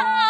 [0.00, 0.27] oh.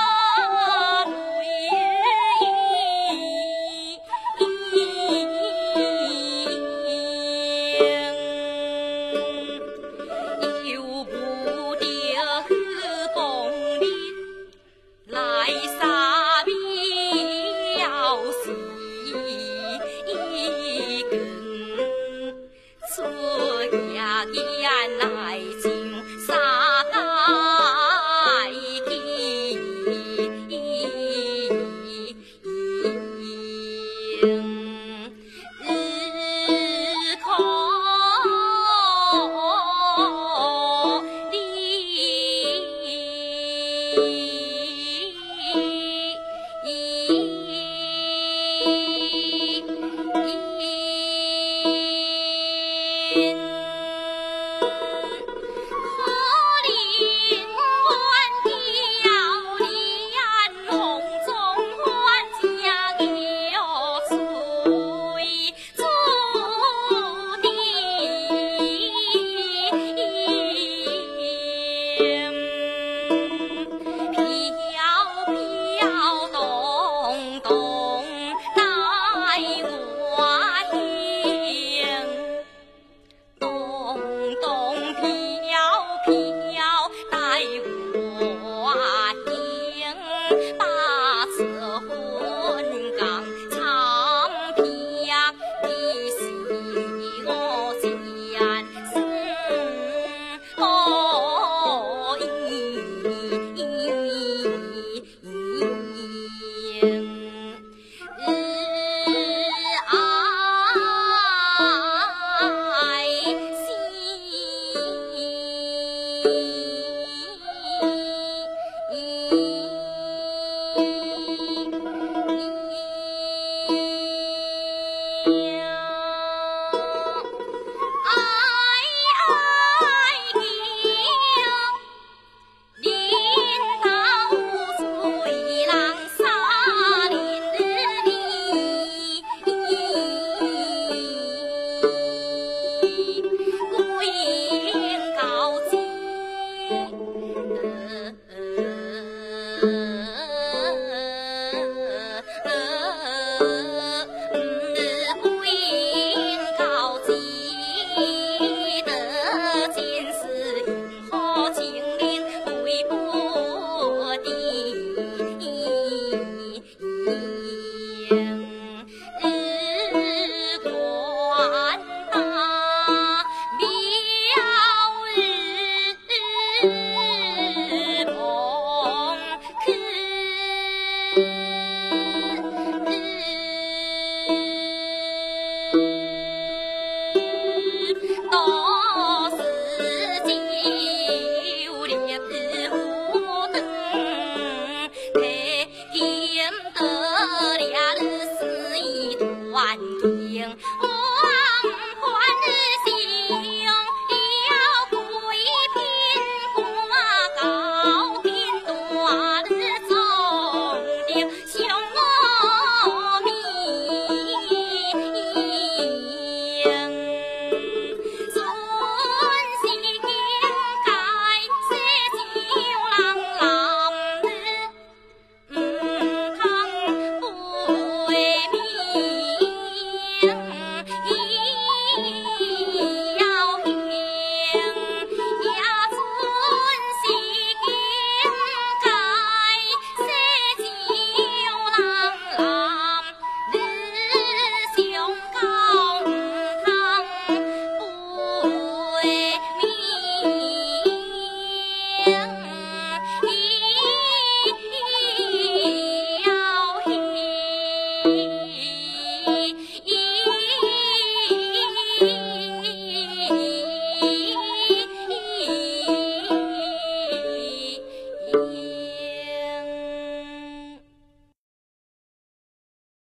[43.98, 44.28] You.